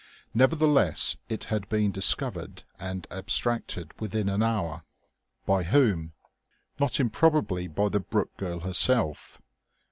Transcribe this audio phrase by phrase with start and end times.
[0.33, 4.81] Nevertheless it had been discovered and abstracted within an hour.
[5.45, 6.13] By whom?
[6.79, 9.39] Not improbably by the Brooke girl herself.